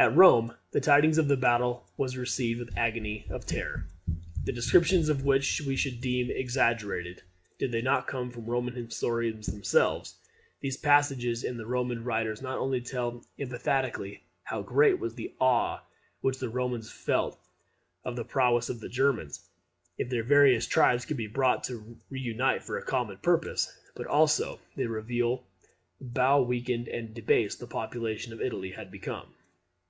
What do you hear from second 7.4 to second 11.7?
did they not come from Roman historians themselves. These passages in the